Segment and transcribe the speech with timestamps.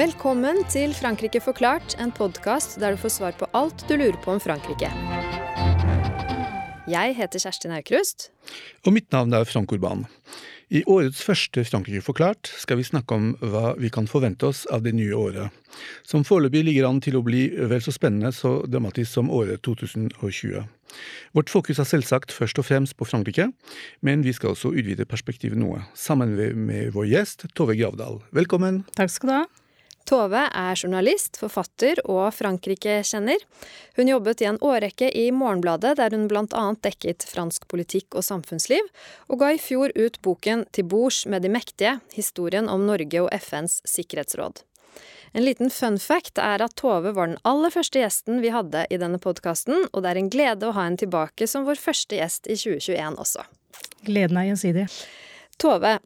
[0.00, 4.32] Velkommen til Frankrike forklart, en podkast der du får svar på alt du lurer på
[4.32, 4.88] om Frankrike.
[6.88, 8.30] Jeg heter Kjerstin Aukrust.
[8.86, 10.06] Og mitt navn er Frank Urban.
[10.72, 14.88] I årets første Frankrike forklart skal vi snakke om hva vi kan forvente oss av
[14.88, 15.52] det nye året,
[16.00, 20.64] som foreløpig ligger an til å bli vel så spennende så dramatisk som året 2020.
[21.36, 23.50] Vårt fokus er selvsagt først og fremst på Frankrike,
[24.00, 28.22] men vi skal også utvide perspektivet noe, sammen med vår gjest Tove Gravdal.
[28.32, 28.86] Velkommen.
[28.96, 29.48] Takk skal du ha.
[30.10, 33.44] Tove er journalist, forfatter og Frankrike-kjenner.
[33.94, 38.88] Hun jobbet i en årrekke i Morgenbladet, der hun annet dekket fransk politikk og samfunnsliv,
[39.30, 43.30] og ga i fjor ut boken Til bords med de mektige, historien om Norge og
[43.38, 44.64] FNs sikkerhetsråd.
[45.32, 48.98] En liten fun fact er at Tove var den aller første gjesten vi hadde i
[48.98, 52.50] denne podkasten, og det er en glede å ha henne tilbake som vår første gjest
[52.50, 53.46] i 2021 også.
[54.02, 54.88] Gleden er gjensidig.
[55.60, 56.00] Tove,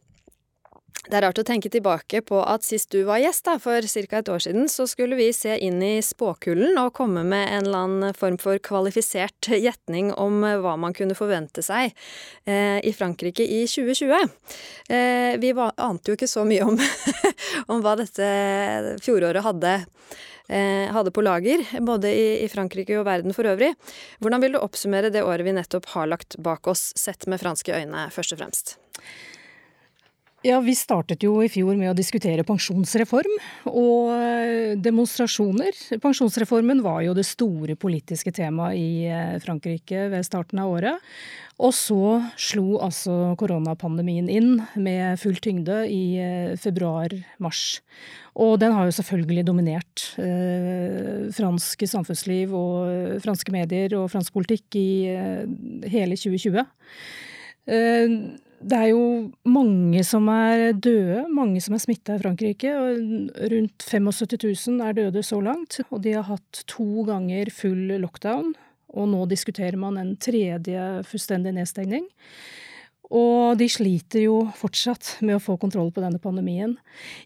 [1.05, 4.21] det er rart å tenke tilbake på at sist du var gjest, da, for ca.
[4.21, 7.83] et år siden, så skulle vi se inn i spåkullen og komme med en eller
[7.85, 11.93] annen form for kvalifisert gjetning om eh, hva man kunne forvente seg
[12.49, 14.33] eh, i Frankrike i 2020.
[14.89, 16.81] Eh, vi var, ante jo ikke så mye om,
[17.75, 18.31] om hva dette
[19.05, 19.75] fjoråret hadde
[20.49, 23.75] eh, hadde på lager, både i, Frankrike og verden for øvrig.
[24.25, 27.77] Hvordan vil du oppsummere det året vi nettopp har lagt bak oss, sett med franske
[27.77, 28.77] øyne, først og fremst?
[30.45, 33.33] Ja, Vi startet jo i fjor med å diskutere pensjonsreform
[33.71, 35.73] og eh, demonstrasjoner.
[36.03, 41.09] Pensjonsreformen var jo det store politiske temaet i eh, Frankrike ved starten av året.
[41.65, 47.81] Og så slo altså koronapandemien inn med full tyngde i eh, februar-mars.
[48.37, 54.77] Og den har jo selvfølgelig dominert eh, fransk samfunnsliv og franske medier og fransk politikk
[54.77, 55.45] i eh,
[55.89, 56.67] hele 2020.
[57.65, 58.19] Eh,
[58.65, 59.05] det er jo
[59.45, 62.71] mange som er døde, mange som er smitta i Frankrike.
[62.73, 65.81] og Rundt 75 000 er døde så langt.
[65.91, 68.55] Og de har hatt to ganger full lockdown.
[68.95, 72.07] Og nå diskuterer man en tredje fullstendig nedstengning.
[73.15, 76.73] Og de sliter jo fortsatt med å få kontroll på denne pandemien.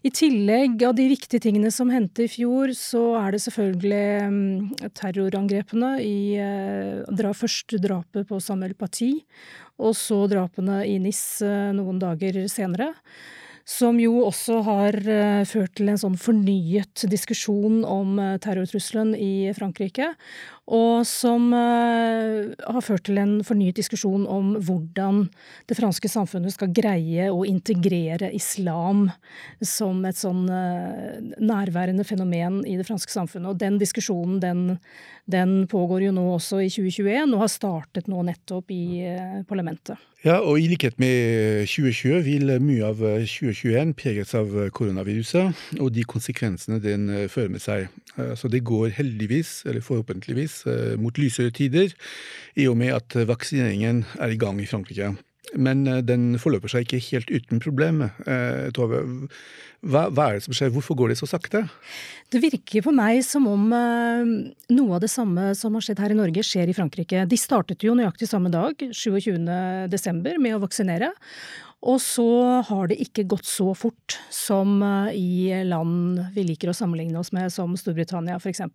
[0.05, 4.91] I tillegg av de viktige tingene som hendte i fjor, så er det selvfølgelig mm,
[4.99, 9.19] terrorangrepene i eh, Først drapet på Samuel Paty,
[9.79, 12.91] og så drapene i NIS eh, noen dager senere.
[13.69, 20.11] Som jo også har eh, ført til en sånn fornyet diskusjon om terrortrusselen i Frankrike
[20.69, 25.23] og som uh, har ført til en fornyet diskusjon om hvordan
[25.69, 29.07] det franske samfunnet skal greie å integrere islam
[29.65, 33.49] som et sånn uh, nærværende fenomen i det franske samfunnet.
[33.49, 34.61] Og den diskusjonen den,
[35.25, 39.97] den, pågår jo nå også i 2021, og har startet nå nettopp i uh, parlamentet.
[40.19, 46.03] Ja, og i likhet med 2020 vil mye av 2021 preges av koronaviruset og de
[46.03, 47.87] konsekvensene den fører med seg.
[48.35, 50.58] Så det går heldigvis, eller forhåpentligvis, Eh,
[50.99, 51.93] mot lysere tider,
[52.55, 55.13] i og med at vaksineringen er i gang i Frankrike.
[55.57, 58.03] Men eh, den forløper seg ikke helt uten problem.
[58.25, 59.01] Eh, Tove,
[59.79, 61.63] hva, hva, er det som skjer, hvorfor går det så sakte?
[62.29, 66.19] Det virker på meg som om noe av det samme som har skjedd her i
[66.19, 67.23] Norge, skjer i Frankrike.
[67.29, 71.13] De startet jo nøyaktig samme dag, 27.12., med å vaksinere.
[71.87, 72.27] Og så
[72.67, 77.31] har det ikke gått så fort som eh, i land vi liker å sammenligne oss
[77.35, 78.65] med, som Storbritannia f.eks.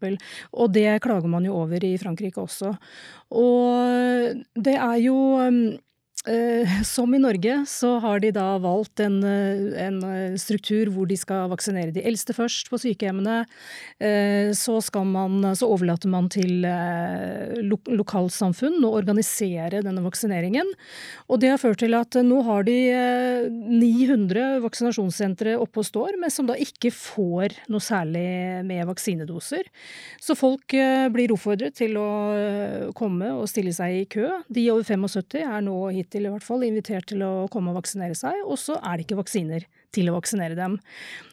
[0.56, 2.73] Og det klager man jo over i Frankrike også.
[3.37, 5.81] Og det er jo Eh,
[6.85, 11.17] som i Norge så har de da valgt en, eh, en, eh, struktur hvor de
[11.21, 13.45] skal vaksinere de eldste først på sykehjemmene.
[14.55, 20.67] Så, man, så overlater man til lo, lokalsamfunn å organisere denne vaksineringen.
[21.29, 22.77] Og det har ført til at nå har de
[23.71, 29.69] 900 vaksinasjonssentre oppe og står, men som da ikke får noe særlig med vaksinedoser.
[30.21, 30.77] Så folk
[31.15, 34.29] blir oppfordret til å komme og stille seg i kø.
[34.53, 37.81] De over 75 er nå hittil hittil i hvert fall invitert til å komme og
[37.81, 40.78] vaksinere seg, og så er det ikke vaksiner til å vaksinere dem.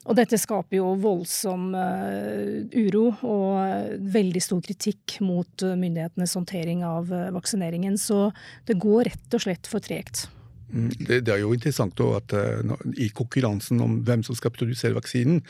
[0.09, 6.85] Og dette skaper jo voldsom uh, uro og veldig stor kritikk mot uh, myndighetenes håndtering
[6.87, 7.97] av vaksineringen.
[7.97, 8.31] Så
[8.65, 10.27] det går rett og slett for tregt.
[10.71, 14.95] Mm, det, det, er jo interessant at uh, i konkurransen om hvem som skal produsere
[14.95, 15.41] vaksinen,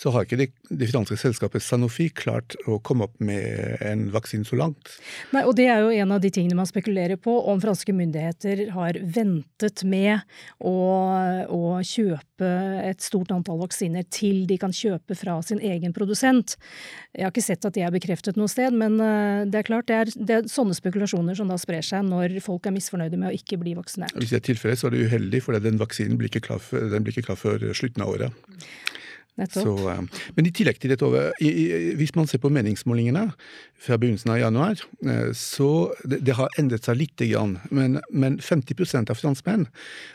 [0.00, 4.48] så har ikke det, det franske selskapet Sanofi klart å komme opp med en vaksine
[4.48, 4.96] så langt.
[5.34, 8.66] Nei, og Det er jo en av de tingene man spekulerer på, om franske myndigheter
[8.74, 10.22] har ventet med
[10.58, 10.76] å,
[11.52, 16.56] å kjøpe et stort antall vaksiner til de kan kjøpe fra sin egen produsent.
[17.16, 19.90] Jeg har ikke sett at det er bekreftet noe sted, men uh, det er klart
[19.90, 23.32] det er, det er sånne spekulasjoner som da sprer seg når folk er misfornøyde med
[23.32, 24.16] å ikke bli vaksinert.
[24.18, 27.14] Hvis det er tilfellet, så er det uheldig, for den vaksinen blir ikke klar, blir
[27.14, 28.42] ikke klar før slutten av året.
[29.32, 30.00] Så, eh,
[30.36, 31.08] men i tillegg til dette,
[31.96, 33.30] hvis man ser på meningsmålingene
[33.80, 35.68] fra begynnelsen av januar, eh, så
[36.04, 37.54] det, det har endret seg lite grann.
[37.72, 39.64] Men, men 50% av franskmenn,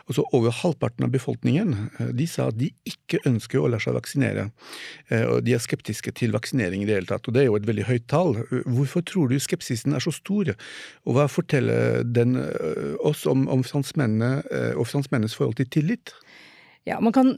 [0.05, 3.97] altså over halvparten av befolkningen, eh, de sa at de ikke ønsker å la seg
[3.97, 4.49] vaksinere.
[5.31, 7.67] Og de er skeptiske til vaksinering i det hele tatt, og det er jo et
[7.67, 8.35] veldig høyt tall.
[8.67, 10.53] Hvorfor tror du skepsisen er så stor,
[11.07, 12.37] og hva forteller den
[13.07, 16.13] oss om, om franskmennene og franskmennenes forhold til tillit?
[16.87, 17.33] Ja, Man kan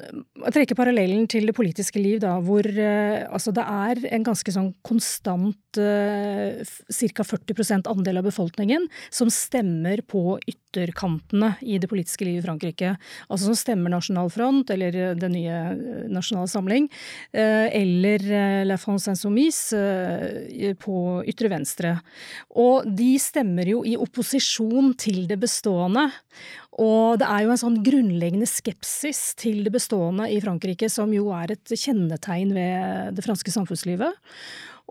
[0.53, 4.67] trekke parallellen til det politiske liv, da, hvor eh, altså det er en ganske sånn
[4.85, 7.25] konstant eh, ca.
[7.25, 12.93] 40% andel av befolkningen som stemmer på ytterkantene i det politiske livet i Frankrike.
[13.25, 16.85] Altså som stemmer Nasjonal Front, eller eh, Den nye eh, nasjonale samling,
[17.33, 19.81] eh, eller eh, La France Insoumise
[20.77, 21.95] på ytre venstre.
[22.53, 26.11] Og de stemmer jo i opposisjon til det bestående.
[26.79, 31.27] Og det er jo en sånn grunnleggende skepsis til det bestående i Frankrike, som jo
[31.35, 34.15] er et kjennetegn ved det franske samfunnslivet.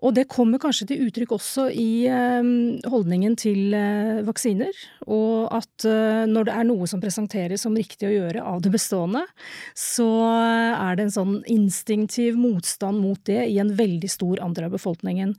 [0.05, 2.50] Og det kommer kanskje til uttrykk også i eh,
[2.91, 4.75] holdningen til eh, vaksiner.
[5.11, 8.73] Og at eh, når det er noe som presenteres som riktig å gjøre av det
[8.75, 9.25] bestående,
[9.75, 14.77] så er det en sånn instinktiv motstand mot det i en veldig stor andel av
[14.77, 15.35] befolkningen.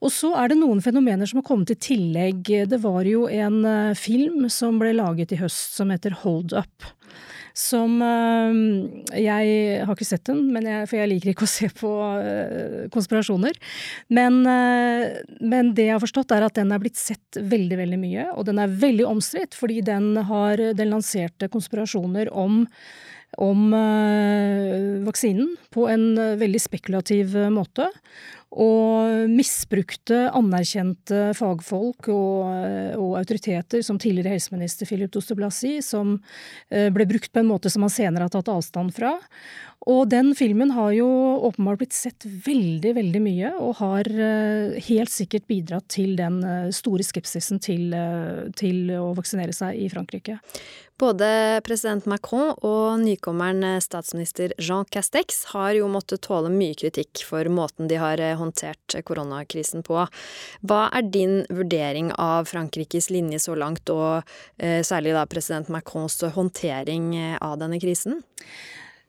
[0.00, 2.46] Og så er det noen fenomener som har kommet i tillegg.
[2.70, 3.62] Det var jo en
[3.98, 6.92] film som ble laget i høst som heter Hold Up
[7.56, 8.58] som eh,
[9.24, 13.56] Jeg har ikke sett den, jeg, for jeg liker ikke å se på eh, konspirasjoner.
[14.12, 18.00] Men, eh, men, det jeg har forstått, er at den er blitt sett veldig, veldig
[18.02, 18.28] mye.
[18.36, 22.64] Og den er veldig omstridt, fordi den har den lanserte konspirasjoner om
[23.42, 23.72] om
[25.04, 26.04] vaksinen på en
[26.40, 27.88] veldig spekulativ måte
[28.54, 32.46] og misbrukte anerkjente fagfolk og,
[32.96, 35.36] og, autoriteter, som tidligere helseminister Philip Doster
[35.84, 36.16] som
[36.70, 39.16] eh, ble brukt på en måte som han senere har tatt avstand fra.
[39.86, 41.06] Og den filmen har jo
[41.46, 46.72] åpenbart blitt sett veldig, veldig mye, og har eh, helt sikkert bidratt til den eh,
[46.74, 47.94] store skepsisen til,
[48.56, 50.40] til å vaksinere seg i Frankrike.
[50.96, 57.44] Både president Macron og nykommeren statsminister Jean Castex har jo måttet tåle mye kritikk for
[57.52, 60.04] måten de har håndtert koronakrisen på.
[60.66, 64.22] Hva er din vurdering av Frankrikes linje så langt, og
[64.58, 68.22] eh, særlig da president Macrons håndtering av denne krisen?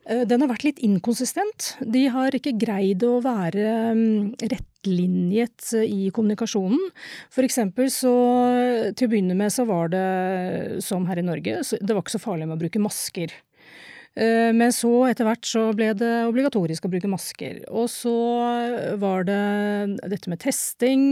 [0.07, 1.73] Den har vært litt inkonsistent.
[1.83, 6.79] De har ikke greid å være mm, rettlinjet i kommunikasjonen.
[7.33, 8.13] For så
[8.95, 12.23] til å begynne med så var det som her i Norge, det var ikke så
[12.23, 13.35] farlig med å bruke masker.
[14.17, 17.61] Eh, men så etter hvert så ble det obligatorisk å bruke masker.
[17.69, 18.15] Og så
[18.97, 21.05] var det dette med testing.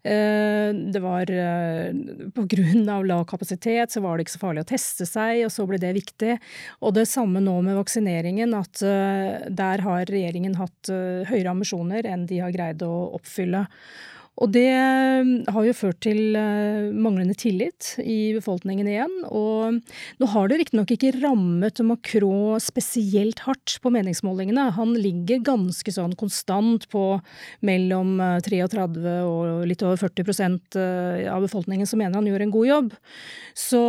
[0.00, 1.92] Eh, det var eh,
[2.32, 5.52] på grunn av lav kapasitet så var det ikke så farlig å teste seg, og
[5.52, 6.38] så ble det viktig.
[6.80, 10.88] Og det samme nå med vaksineringen, at der har regjeringen hatt
[11.28, 13.66] høyere ambisjoner enn de har greid å oppfylle.
[14.38, 19.14] Og det eh, har jo ført til eh, manglende tillit i befolkningen igjen.
[19.34, 19.80] Og
[20.20, 24.68] nå har det riktignok ikke rammet Macron spesielt hardt på meningsmålingene.
[24.78, 27.04] Han ligger ganske sånn konstant på
[27.66, 30.78] mellom 33 eh, og litt over 40%
[31.28, 32.94] av befolkningen som mener han gjør en god jobb.
[33.58, 33.82] Så,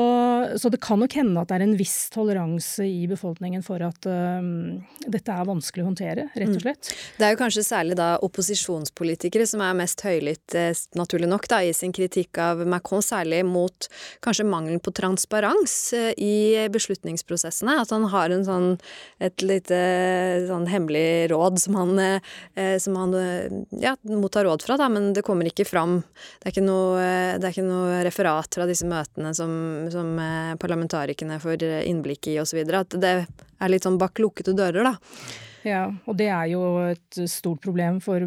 [0.58, 4.08] så det kan nok hende at det er en viss toleranse i befolkningen for at
[4.10, 6.63] um, dette er vanskelig å håndtere, rett og mm.
[6.63, 6.91] slett.
[7.20, 11.48] Det er jo kanskje særlig da opposisjonspolitikere som er mest høylytte litt, eh, naturlig nok,
[11.48, 13.88] da, i sin kritikk av Macron, særlig mot
[14.22, 17.81] kanskje mangelen på transparens eh, i beslutningsprosessene.
[17.81, 18.79] At han har en sånn,
[19.19, 24.89] et lite sånn hemmelig råd som han, eh, som han ja, mottar råd fra, da,
[24.89, 26.03] men det kommer ikke fram.
[26.39, 30.15] Det er ikke noe, det er ikke noe referat fra disse møtene som, som
[30.60, 32.63] parlamentarikerne får innblikk i, osv.
[32.74, 33.13] At det
[33.60, 35.48] er litt sånn bak lukkede dører, da.
[35.68, 38.24] Ja, og det er jo et stort problem for,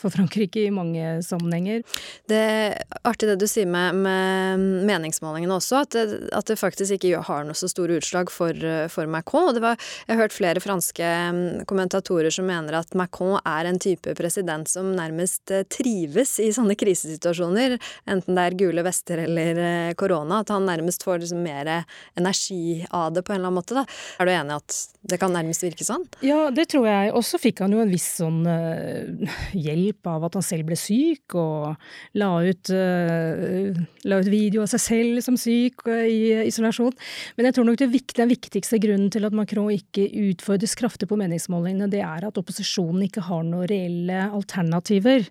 [0.00, 1.84] for Frankrike i mange sammenhenger.
[2.28, 2.76] Det er
[3.06, 7.46] artig det du sier med, med meningsmålingene også, at det, at det, faktisk ikke har
[7.46, 8.56] noe så store utslag for,
[8.92, 9.48] for Macron.
[9.50, 13.70] Og det var, jeg har hørt flere franske mm, kommentatorer som mener at Macron er
[13.70, 17.78] en type president som nærmest eh, trives i sånne krisesituasjoner,
[18.10, 21.72] enten det er gule vester eller eh, korona, at han nærmest får liksom mer
[22.18, 23.76] energi av det på en eller annen måte.
[23.76, 23.86] Da.
[24.20, 24.78] Er du enig i at
[25.12, 26.06] det kan nærmest virke sånn?
[26.24, 27.12] Ja, det tror jeg.
[27.14, 30.78] Og så fikk han jo en viss sånn uh, hjelp av at han selv ble
[30.78, 36.48] syk, og la ut, uh, la ut video av seg selv som syk uh, i
[36.48, 36.94] isolasjon.
[37.38, 41.18] Men jeg tror nok viktig, den viktigste grunnen til at Macron ikke utfordres kraftig på
[41.20, 45.28] meningsmålingene, det er at opposisjonen ikke har noen reelle alternativer.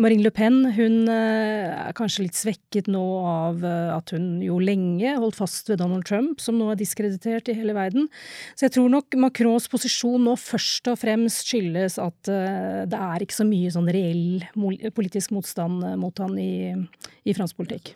[0.00, 4.56] Marine Le Pen hun eh, er kanskje litt svekket nå av eh, at hun jo
[4.56, 8.06] lenge holdt fast ved Donald Trump, som nå er diskreditert i hele verden.
[8.56, 13.24] Så jeg tror nok Macrons posisjon nå først og fremst skyldes at eh, det er
[13.24, 14.46] ikke så mye sånn reell
[14.96, 16.72] politisk motstand mot han i,
[17.28, 17.92] i fransk politikk.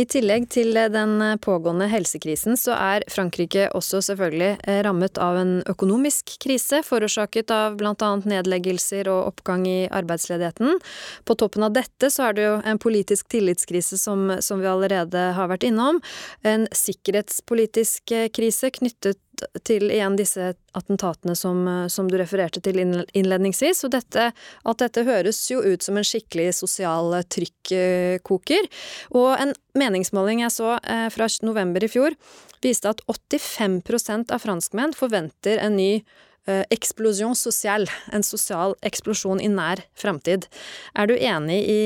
[0.00, 6.38] I tillegg til den pågående helsekrisen, så er Frankrike også selvfølgelig rammet av en økonomisk
[6.40, 8.10] krise, forårsaket av bl.a.
[8.24, 10.80] nedleggelser og oppgang i arbeidsledigheten.
[11.28, 14.70] På på toppen av dette så er det jo en politisk tillitskrise som, som vi
[14.70, 15.98] allerede har vært innom.
[16.46, 19.18] En sikkerhetspolitisk eh, krise knyttet
[19.66, 23.82] til igjen disse attentatene som, som, du refererte til innledningsvis.
[23.86, 28.70] Og dette, at dette høres jo ut som en skikkelig sosial trykkoker.
[29.18, 32.14] Og en meningsmåling jeg så eh, fra november i fjor,
[32.62, 39.48] viste at 85% av franskmenn forventer en ny Eh, eksplosjon sosial, en sosial eksplosjon i
[39.48, 40.46] nær framtid.
[40.94, 41.80] Er du enig i,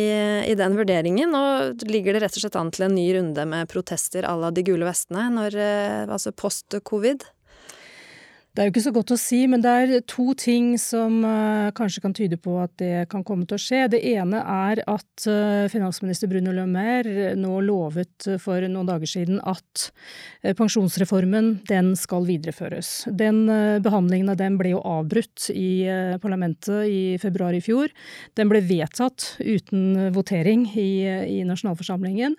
[0.50, 3.70] i, den vurderingen, og ligger det rett og slett an til en ny runde med
[3.70, 7.28] protester à la De gule vestene, når, eh, altså post covid?
[8.58, 11.68] Det er jo ikke så godt å si, men det er to ting som uh,
[11.78, 13.84] kanskje kan tyde på at det kan komme til å skje.
[13.92, 19.38] Det ene er at uh, finansminister Bruno Le Maire nå lovet for noen dager siden
[19.46, 19.84] at
[20.58, 23.06] pensjonsreformen den skal videreføres.
[23.14, 23.44] Den
[23.84, 25.86] behandlingen av den ble jo avbrutt i
[26.22, 27.94] parlamentet i februar i fjor.
[28.38, 32.34] Den ble vedtatt uten votering i, i nasjonalforsamlingen.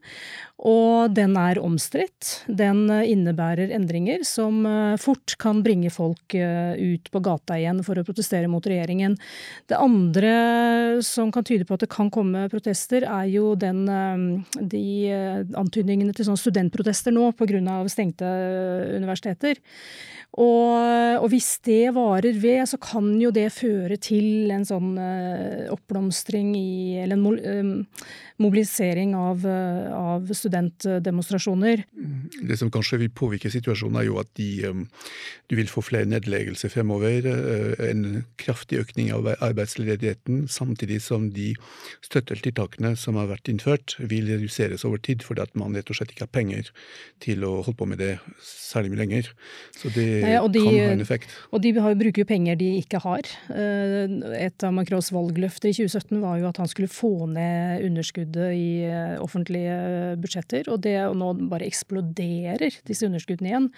[0.60, 2.44] Og den er omstridt.
[2.51, 4.66] Den innebærer endringer som
[5.00, 9.18] fort kan bringe folk eh, ut på gata igjen for å protestere mot regjeringen.
[9.70, 10.34] Det andre
[11.06, 15.42] som kan tyde på at det kan komme protester, er jo den, eh, de eh,
[15.60, 17.50] antydningene til sånn studentprotester nå pga.
[17.89, 18.28] stengte
[18.96, 19.60] universiteter.
[20.39, 20.78] Og,
[21.24, 24.92] og, hvis det varer ved, så kan jo det føre til en sånn
[25.74, 27.88] oppblomstring i Eller en
[28.38, 31.84] mobilisering av, av studentdemonstrasjoner.
[32.41, 34.50] Det som kanskje vil påvirke situasjonen, er jo at de,
[35.50, 37.25] du vil få flere nedleggelser fremover.
[37.29, 41.53] Eh, en kraftig økning av arbeidsledigheten, samtidig som de
[42.06, 46.13] støttetiltakene som har vært innført, vil reduseres over tid, fordi at man rett og slett
[46.13, 46.72] ikke har penger
[47.24, 49.32] til å holde på med det særlig mye lenger.
[49.75, 51.34] Så det Nei, de, kan ha en effekt.
[51.53, 53.29] Og de bruker jo penger de ikke har.
[53.53, 58.53] Eh, et av Macrons valgløfter i 2017 var jo at han skulle få ned underskuddet
[58.58, 60.38] i eh, offentlige budsjetter,
[60.69, 63.69] og det nå bare eksploderer disse underskuddene igjen.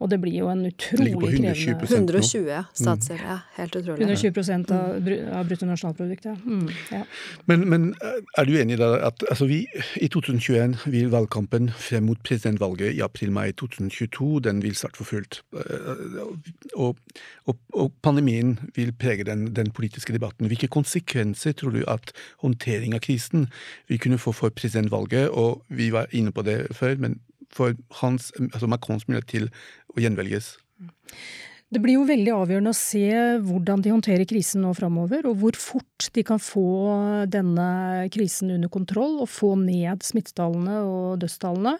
[0.00, 1.54] Og det blir jo en utrolig krevende
[1.86, 2.64] 120 ja.
[2.76, 3.22] statsgjeld.
[3.22, 4.06] Ja, helt utrolig.
[4.06, 6.32] 120 av, av bruttonasjonalproduktet.
[6.32, 6.36] ja.
[6.46, 7.02] Mm, ja.
[7.46, 9.62] Men, men, eh, er du enig i at altså vi,
[10.02, 15.40] i 2021 vil valgkampen frem mot presidentvalget i april-mai 2022 den vil starte for fullt.
[15.56, 16.20] Eh,
[16.74, 16.98] og,
[17.46, 20.46] og, og, pandemien vil prege den, den, politiske debatten.
[20.46, 23.48] Hvilke konsekvenser tror du at håndtering av krisen
[23.88, 25.30] vil kunne få for presidentvalget?
[25.30, 27.18] Og vi var inne på det før, men
[27.52, 29.50] for hans, altså Macrons mulighet til
[29.94, 30.56] å gjenvelges?
[31.66, 33.08] Det blir jo veldig avgjørende å se
[33.42, 36.66] hvordan de håndterer krisen nå framover, og hvor fort de kan få
[37.30, 41.74] denne krisen under kontroll og få ned smittetallene og dødstallene.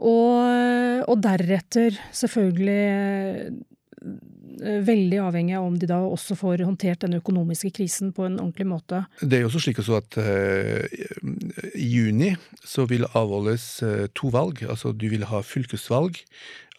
[0.00, 3.58] Og, og deretter selvfølgelig
[4.58, 8.68] veldig avhengig av om de da også får håndtert den økonomiske krisen på en ordentlig
[8.70, 9.04] måte.
[9.20, 10.80] Det er jo også slik at uh,
[11.74, 14.64] i juni så vil avholdes uh, to valg.
[14.68, 16.20] Altså du vil ha fylkesvalg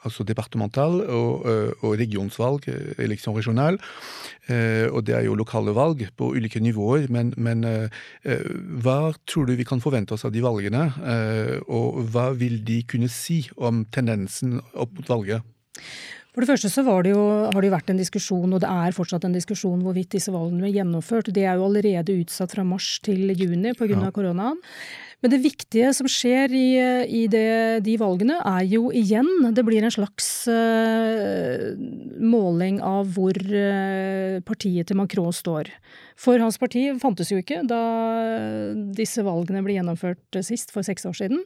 [0.02, 1.44] altså departemental og,
[1.86, 2.64] og regionsvalg,
[2.98, 3.76] eleksjon regional.
[4.50, 7.06] Øh, og det er jo lokale valg på ulike nivåer.
[7.14, 7.62] Men, men
[8.82, 10.88] hva tror du vi kan forvente oss av de valgene?
[11.70, 15.46] Og hva vil de kunne si om tendensen opp mot valget?
[16.32, 18.96] For det første så det jo, har det jo vært en diskusjon, og det er
[18.96, 21.34] fortsatt en diskusjon hvorvidt disse valgene blir gjennomført.
[21.36, 23.90] Det er jo allerede utsatt fra mars til juni pga.
[23.92, 24.12] Ja.
[24.16, 24.60] koronaen.
[25.22, 26.68] Men det viktige som skjer i,
[27.06, 31.68] i det, de valgene, er jo igjen Det blir en slags uh,
[32.18, 35.70] måling av hvor uh, partiet til Macron står.
[36.18, 37.84] For hans parti fantes jo ikke da
[38.98, 41.44] disse valgene ble gjennomført sist, for seks år siden.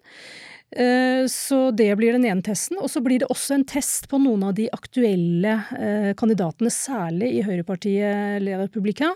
[0.72, 2.80] Eh, så det blir den ene testen.
[2.82, 7.32] Og så blir det også en test på noen av de aktuelle eh, kandidatene, særlig
[7.38, 9.16] i høyrepartiet Le Republicain,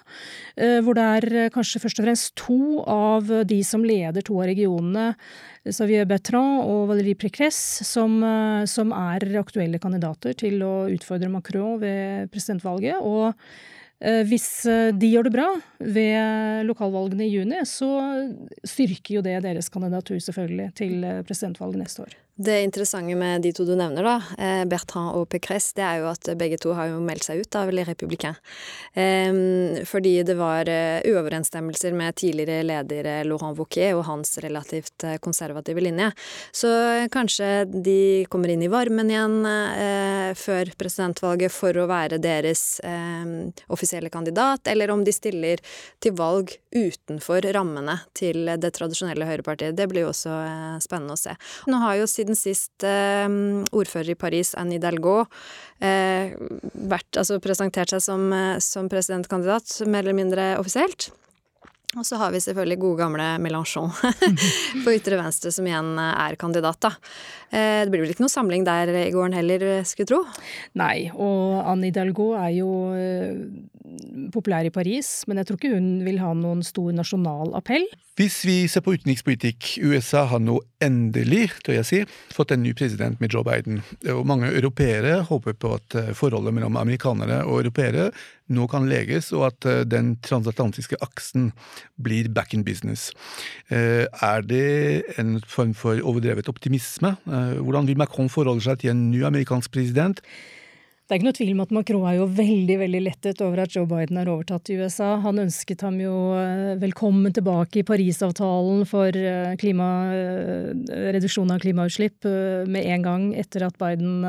[0.56, 4.50] eh, hvor det er kanskje først og fremst to av de som leder to av
[4.52, 5.14] regionene,
[5.70, 8.16] Xavier Bertrand og Valérie Pécresse, som,
[8.66, 13.04] som er aktuelle kandidater til å utfordre Macron ved presidentvalget.
[13.04, 13.36] og
[14.00, 15.48] hvis eh, de gjør det bra
[15.84, 17.90] ved lokalvalgene i juni, så
[18.64, 22.16] styrker jo det deres kandidatur selvfølgelig til eh, presidentvalget neste år.
[22.42, 26.06] Det interessante med de to du nevner, da, eh, Bertrand og Pécresse, det er jo
[26.08, 28.40] at begge to har jo meldt seg ut av Les Républicains.
[29.86, 35.82] fordi det var eh, uoverensstemmelser med tidligere leder Laurent Wauquiez og hans relativt eh, konservative
[35.82, 36.12] linje.
[36.52, 36.70] Så
[37.12, 39.44] kanskje de kommer inn i varmen igjen
[40.36, 42.80] før presidentvalget for å være deres
[43.68, 45.60] offisielle kandidat, eller om de stiller
[46.00, 49.76] til valg utenfor rammene til det tradisjonelle høyrepartiet.
[49.76, 50.34] Det blir jo også
[50.84, 51.36] spennende å se.
[51.68, 53.30] Nå har jo siden siden sist eh,
[53.72, 55.24] ordfører i Paris, Anne Hidalgo,
[55.82, 56.36] eh,
[56.74, 61.12] vært, altså presentert seg som, eh, som presidentkandidat, mer eller mindre offisielt.
[61.98, 63.90] Og så har vi selvfølgelig gode gamle Mélenchon
[64.84, 66.92] på ytre venstre, som igjen er kandidat, da.
[67.50, 70.20] Eh, det blir vel ikke noe samling der i gården heller, skulle tro?
[70.78, 73.42] Nei, og Anne Hidalgo er jo eh,
[74.30, 77.90] populær i Paris, men jeg tror ikke hun vil ha noen stor nasjonal appell.
[78.22, 82.02] Hvis vi ser på utenrikspolitikk, USA har nå endelig, tør jeg si,
[82.34, 83.82] fått en ny president med Joe Biden.
[84.14, 88.10] Og mange europeere håper på at eh, forholdet mellom amerikanere og europeere
[88.50, 91.52] nå kan leges, og at den transatlantiske aksen
[92.02, 93.12] blir back in business.
[93.70, 97.14] Er det en form for overdrevet optimisme?
[97.30, 100.24] Eh, hvordan vil Macron forholde seg til en ny amerikansk president?
[101.10, 103.74] Det er ikke noe tvil om at Macron er jo veldig veldig lettet over at
[103.74, 105.16] Joe Biden har overtatt i USA.
[105.24, 109.88] Han ønsket ham jo eh, velkommen tilbake i Parisavtalen for eh, klima,
[111.10, 112.30] reduksjon av klimautslipp
[112.70, 114.22] med en gang etter at Biden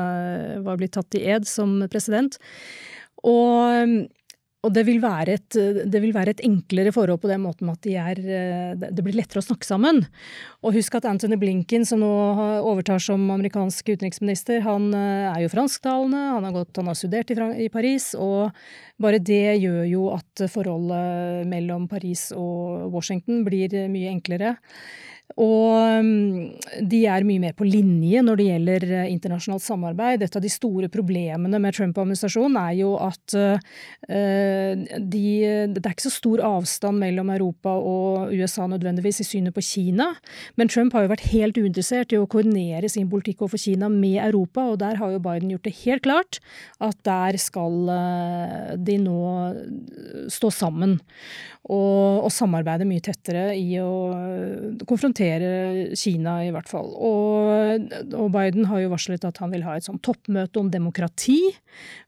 [0.65, 2.41] var blitt tatt i ed som president.
[3.29, 4.09] Og
[4.61, 5.55] og det vil, et,
[5.89, 8.19] det vil, være et, enklere forhold på den måten at de er,
[8.77, 10.03] det blir lettere å snakke sammen.
[10.61, 12.11] Og husk at Anthony Blinken, som nå
[12.59, 17.33] overtar som amerikansk utenriksminister, han eh, er jo fransktalende, han har, gått, han har studert
[17.33, 18.53] i, i Paris, og
[19.01, 24.59] bare det gjør jo at forholdet mellom Paris og Washington blir mye enklere.
[25.39, 30.25] Og mm, de er mye mer på linje når det gjelder eh, internasjonalt samarbeid.
[30.25, 33.61] Et av de store problemene med Trump-administrasjonen er jo at eh,
[34.97, 35.25] de,
[35.71, 40.09] det er ikke så stor avstand mellom Europa og USA nødvendigvis i synet på Kina.
[40.59, 44.19] Men Trump har jo vært helt uinteressert i å koordinere sin politikk overfor Kina med
[44.25, 46.41] Europa, og der har jo Biden gjort det helt klart
[46.83, 49.21] at der skal eh, de nå
[50.31, 50.99] stå sammen
[51.69, 53.91] og, og samarbeide mye tettere i å
[54.89, 55.20] konfrontere
[55.97, 56.91] Kina, i hvert fall.
[56.95, 61.39] Og, og, Biden har jo varslet at han vil ha et sånt toppmøte om demokrati,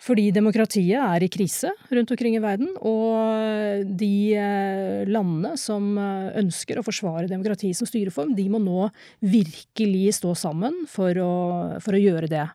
[0.03, 2.71] fordi demokratiet er i krise rundt omkring i verden.
[2.81, 8.89] Og de eh, landene som ønsker å forsvare demokrati som styreform, de må nå
[9.23, 11.33] virkelig stå sammen for å,
[11.83, 12.47] for å gjøre det.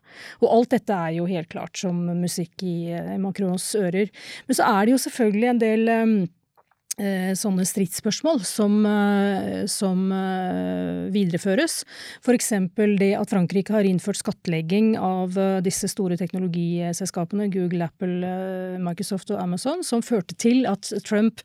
[0.43, 4.11] Og alt dette er jo helt klart som musikk i Macrons ører.
[4.47, 6.27] Men så er det jo selvfølgelig en del Eh,
[7.37, 11.83] sånne stridsspørsmål som, eh, som eh, videreføres.
[12.23, 12.49] F.eks.
[12.99, 18.33] det at Frankrike har innført skattlegging av disse store teknologiselskapene, Google, Apple,
[18.83, 21.41] Microsoft og Amazon, som førte til at Trump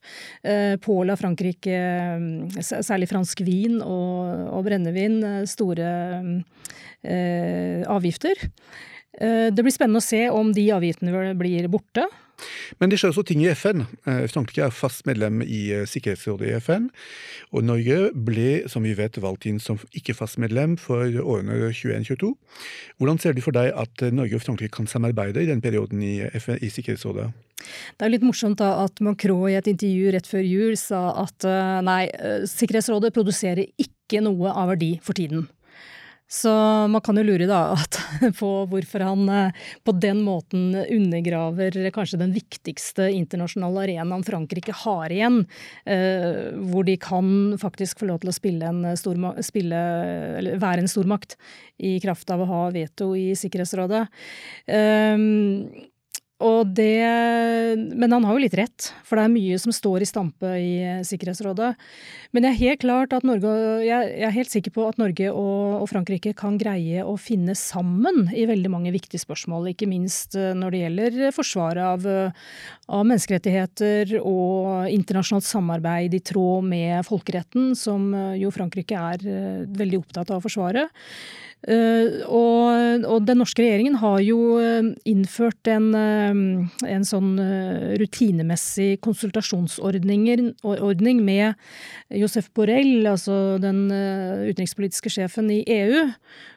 [0.84, 1.76] påla Frankrike,
[2.60, 5.88] særlig fransk vin og, og brennevin, store
[7.94, 8.44] avgifter.
[9.14, 12.06] Det blir spennende å se om de avgiftene blir borte.
[12.80, 13.84] Men det skjer også ting i FN.
[14.08, 16.88] Eh, Frankrike er fast medlem i eh, Sikkerhetsrådet i FN.
[17.54, 22.32] Og Norge ble, som vi vet, valgt inn som ikke-fast medlem for årene 2021-2022.
[22.98, 26.02] Hvordan ser du for deg at eh, Norge og Frankrike kan samarbeide i den perioden
[26.04, 27.30] i, FN, i Sikkerhetsrådet?
[27.96, 31.46] Det er litt morsomt da at Macron i et intervju rett før jul sa at
[31.86, 32.02] nei,
[32.50, 35.46] Sikkerhetsrådet produserer ikke noe av verdi for tiden.
[36.30, 36.50] Så
[36.88, 37.76] man kan jo lure da
[38.40, 45.12] på hvorfor han eh, på den måten undergraver kanskje den viktigste internasjonale arenaen Frankrike har
[45.12, 45.42] igjen,
[45.84, 48.82] eh, hvor de kan faktisk få lov til å spille en
[49.44, 49.80] spille,
[50.62, 51.36] være en stormakt
[51.76, 54.06] i kraft av å ha veto i Sikkerhetsrådet.
[54.68, 55.90] Um,
[56.42, 57.04] og det
[57.94, 60.72] Men han har jo litt rett, for det er mye som står i stampe i
[61.06, 61.74] Sikkerhetsrådet.
[62.34, 63.52] Men jeg er helt klart at Norge,
[63.86, 68.28] jeg er helt sikker på at Norge og, og Frankrike kan greie å finne sammen
[68.34, 69.70] i veldig mange viktige spørsmål.
[69.70, 72.34] Ikke minst eh, når det gjelder forsvaret av,
[72.90, 80.02] av menneskerettigheter og internasjonalt samarbeid i tråd med folkeretten, som jo Frankrike er eh, veldig
[80.02, 80.88] opptatt av å forsvare.
[81.64, 86.34] Uh, og, og, den norske regjeringen har jo uh, innført en, uh,
[86.84, 87.38] en sånn
[87.96, 91.54] rutinemessig konsultasjonsordning med
[92.12, 96.02] Josef Borrell, altså den utenrikspolitiske sjefen i EU,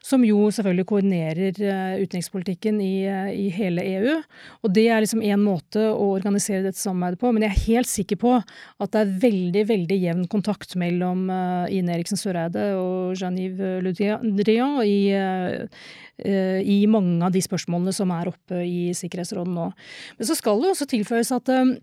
[0.04, 1.54] som jo selvfølgelig koordinerer
[2.02, 4.17] utenrikspolitikken i, i, hele EU.
[4.65, 7.91] Og det er liksom én måte å organisere dette samarbeidet på, men jeg er helt
[7.91, 11.28] sikker på at det er veldig, veldig jevn kontakt mellom
[11.74, 13.96] Ine Eriksen Søreide og Jean-Yves Le
[14.41, 19.70] Drian i i, uh, i mange av de spørsmålene som er oppe i Sikkerhetsrådet nå.
[20.18, 21.76] Men så skal det også tilføyes at uh,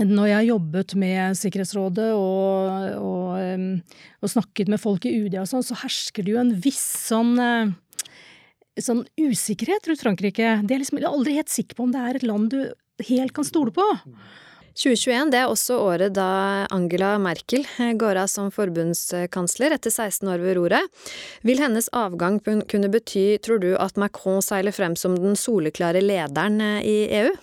[0.00, 3.84] når jeg jobbet med Sikkerhetsrådet og, og,
[4.22, 7.34] og, snakket med folk i UD og sånn, så hersker det jo en viss sånn
[8.80, 10.54] sånn usikkerhet rundt Frankrike.
[10.64, 12.60] De er liksom aldri helt sikker på om det er et land du
[13.10, 13.84] helt kan stole på.
[14.78, 17.66] 2021 det er også året da Angela Merkel
[17.98, 21.04] går av som forbundskansler etter 16 år ved roret.
[21.46, 26.60] Vil hennes avgang kunne bety, tror du, at Macron seiler frem som den soleklare lederen
[26.80, 27.34] i EU?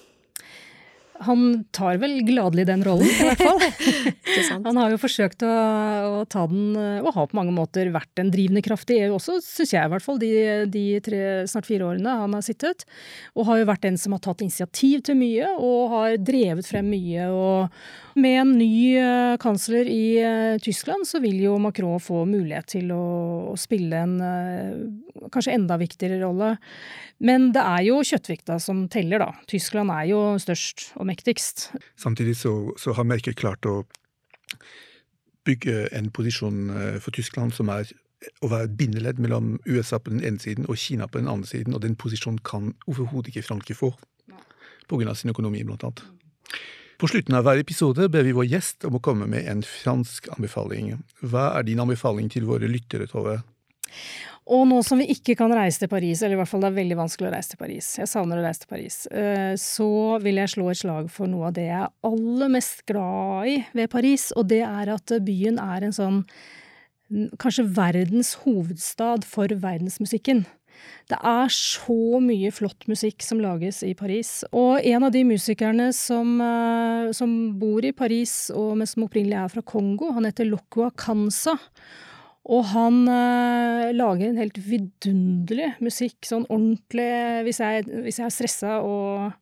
[1.26, 3.62] Han tar vel gladelig den rollen, i hvert fall.
[4.68, 5.52] han har jo forsøkt å,
[6.20, 9.40] å, ta den, og har på mange måter vært en drivende kraft i EU også,
[9.44, 10.32] syns jeg i hvert fall, de,
[10.72, 12.86] de tre, snart fire årene han har sittet.
[13.36, 16.92] Og har jo vært den som har tatt initiativ til mye, og har drevet frem
[16.94, 17.32] mye.
[17.32, 22.72] og med en ny uh, kansler i uh, Tyskland så vil jo Macron få mulighet
[22.76, 26.56] til å, spille en uh, kanskje enda viktigere rolle.
[27.24, 29.32] Men det er jo kjøttvikta som teller, da.
[29.50, 31.70] Tyskland er jo størst og mektigst.
[31.98, 33.82] Samtidig så, så har Merkel klart å
[35.48, 37.90] bygge en posisjon eh, for Tyskland som er
[38.44, 41.76] å være bindeledd mellom USA på den ene siden og Kina på den andre siden,
[41.78, 43.92] og den posisjonen kan overhodet ikke Frankrike få,
[44.90, 45.14] pga.
[45.16, 46.04] sin økonomi, blant annet.
[46.98, 50.32] På slutten av hver episode ber vi vår gjest om å komme med en fransk
[50.34, 50.96] anbefaling.
[51.22, 53.38] Hva er din anbefaling til våre lyttere, Tove?
[54.48, 56.78] Og nå som vi ikke kan reise til Paris, eller i hvert fall det er
[56.80, 59.90] veldig vanskelig å reise til Paris, jeg savner å reise til Paris, eh, så
[60.24, 63.58] vil jeg slå et slag for noe av det jeg er aller mest glad i
[63.76, 66.22] ved Paris, og det er at byen er en sånn
[67.40, 70.48] kanskje verdens hovedstad for verdensmusikken.
[71.08, 74.42] Det er så mye flott musikk som lages i Paris.
[74.52, 79.54] Og en av de musikerne som, eh, som bor i Paris, og som opprinnelig er
[79.54, 81.56] fra Kongo, han heter Lokwa Kansa.
[82.48, 87.10] Og han øh, lager en helt vidunderlig musikk, sånn ordentlig
[87.44, 89.36] Hvis jeg, hvis jeg er stressa og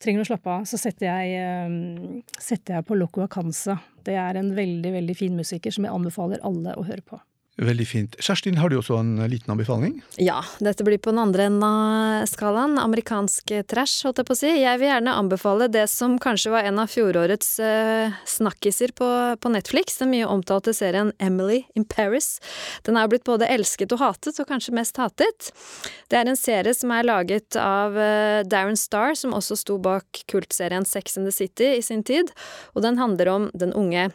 [0.00, 3.78] trenger å slappe av, så setter jeg, øh, setter jeg på Loco Acanza.
[4.04, 7.20] Det er en veldig, veldig fin musiker som jeg anbefaler alle å høre på.
[7.58, 8.14] Veldig fint.
[8.22, 9.98] Kjerstin, har du også en liten anbefaling?
[10.22, 12.78] Ja, dette blir på den andre enden av skalaen.
[12.80, 14.52] Amerikansk trash, holdt jeg på å si.
[14.62, 19.10] Jeg vil gjerne anbefale det som kanskje var en av fjorårets uh, snakkiser på,
[19.42, 22.38] på, Netflix, den mye omtalte serien Emily in Paris.
[22.86, 25.50] Den er blitt både elsket og hatet, og kanskje mest hatet.
[26.08, 30.24] Det er en serie som er laget av uh, Darren Star, som også sto bak
[30.30, 32.32] kultserien Sex and the City i sin tid,
[32.72, 34.08] og den handler om den unge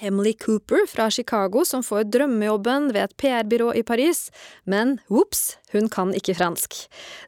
[0.00, 4.30] Emily Cooper fra Chicago som får drømmejobben ved et PR-byrå i Paris,
[4.64, 6.76] men ops, hun kan ikke fransk.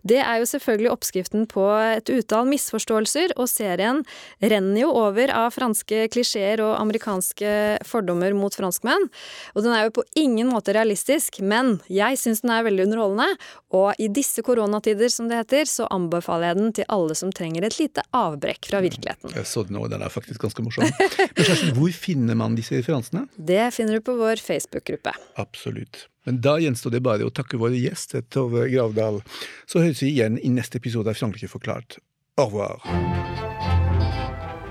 [0.07, 1.65] Det er jo selvfølgelig oppskriften på
[1.97, 4.03] et utall misforståelser, og serien
[4.43, 7.55] renner jo over av franske klisjeer og amerikanske
[7.89, 9.09] fordommer mot franskmenn.
[9.55, 13.29] Og den er jo på ingen måte realistisk, men jeg syns den er veldig underholdende,
[13.75, 17.67] og i disse koronatider, som det heter, så anbefaler jeg den til alle som trenger
[17.67, 19.35] et lite avbrekk fra virkeligheten.
[19.35, 20.87] Jeg så den òg, den er faktisk ganske morsom.
[20.87, 23.27] Men hvor finner man disse referansene?
[23.35, 25.15] Det finner du på vår Facebook-gruppe.
[25.41, 26.07] Absolutt.
[26.25, 29.21] Men da gjenstår det bare å takke våre gjester, Tove Gravdal.
[29.69, 31.99] Så høres vi igjen i neste episode av Frankrike forklart.
[32.41, 32.81] Au revoir.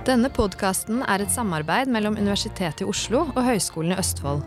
[0.04, 4.44] Denne podkasten er et samarbeid mellom Universitetet i Oslo og Høgskolen i Østfold.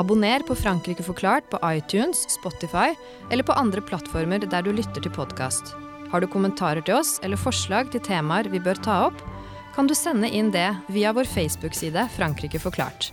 [0.00, 2.92] Abonner på Frankrike forklart på iTunes, Spotify
[3.30, 5.74] eller på andre plattformer der du lytter til podkast.
[6.12, 9.24] Har du kommentarer til oss eller forslag til temaer vi bør ta opp,
[9.74, 13.12] kan du sende inn det via vår Facebook-side Frankrike forklart.